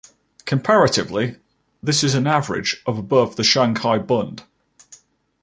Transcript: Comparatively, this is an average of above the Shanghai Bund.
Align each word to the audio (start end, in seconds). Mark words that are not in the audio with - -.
Comparatively, 0.45 1.35
this 1.83 2.03
is 2.03 2.15
an 2.15 2.25
average 2.25 2.81
of 2.87 2.97
above 2.97 3.35
the 3.35 3.43
Shanghai 3.43 3.99
Bund. 3.99 4.41